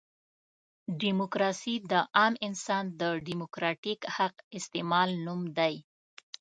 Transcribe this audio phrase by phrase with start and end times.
[1.01, 5.75] ډیموکراسي د عام انسان د ډیموکراتیک حق استعمال نوم دی.